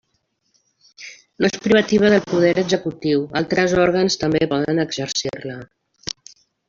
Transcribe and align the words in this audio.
No 1.43 1.49
és 1.49 1.59
privativa 1.65 2.09
del 2.13 2.25
poder 2.31 2.53
executiu, 2.63 3.27
altres 3.43 3.77
òrgans 3.85 4.19
també 4.25 4.45
poden 4.55 4.85
exercir-la. 4.87 5.59